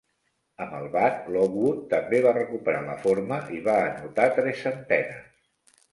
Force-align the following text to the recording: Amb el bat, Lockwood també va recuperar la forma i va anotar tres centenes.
Amb 0.63 0.71
el 0.77 0.85
bat, 0.93 1.27
Lockwood 1.35 1.83
també 1.91 2.21
va 2.27 2.33
recuperar 2.39 2.81
la 2.87 2.97
forma 3.05 3.41
i 3.59 3.61
va 3.71 3.79
anotar 3.91 4.27
tres 4.39 4.65
centenes. 4.67 5.77